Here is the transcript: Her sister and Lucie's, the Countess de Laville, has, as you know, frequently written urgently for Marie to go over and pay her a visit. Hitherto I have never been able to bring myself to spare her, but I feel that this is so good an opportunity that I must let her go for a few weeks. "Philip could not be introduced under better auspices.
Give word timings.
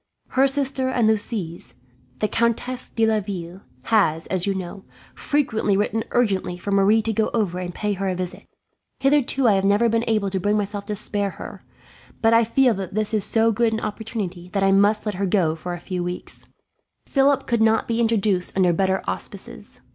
Her 0.29 0.47
sister 0.47 0.89
and 0.89 1.07
Lucie's, 1.07 1.75
the 2.17 2.27
Countess 2.27 2.89
de 2.89 3.05
Laville, 3.05 3.61
has, 3.83 4.25
as 4.25 4.47
you 4.47 4.55
know, 4.55 4.83
frequently 5.13 5.77
written 5.77 6.03
urgently 6.09 6.57
for 6.57 6.71
Marie 6.71 7.03
to 7.03 7.13
go 7.13 7.29
over 7.35 7.59
and 7.59 7.71
pay 7.71 7.93
her 7.93 8.07
a 8.07 8.15
visit. 8.15 8.47
Hitherto 8.99 9.47
I 9.47 9.53
have 9.53 9.63
never 9.63 9.89
been 9.89 10.03
able 10.07 10.31
to 10.31 10.39
bring 10.39 10.57
myself 10.57 10.87
to 10.87 10.95
spare 10.95 11.29
her, 11.29 11.63
but 12.19 12.33
I 12.33 12.43
feel 12.45 12.73
that 12.73 12.95
this 12.95 13.13
is 13.13 13.23
so 13.23 13.51
good 13.51 13.73
an 13.73 13.79
opportunity 13.79 14.49
that 14.53 14.63
I 14.63 14.71
must 14.71 15.05
let 15.05 15.13
her 15.13 15.27
go 15.27 15.55
for 15.55 15.75
a 15.75 15.79
few 15.79 16.03
weeks. 16.03 16.47
"Philip 17.05 17.45
could 17.45 17.61
not 17.61 17.87
be 17.87 17.99
introduced 17.99 18.57
under 18.57 18.73
better 18.73 19.03
auspices. 19.07 19.81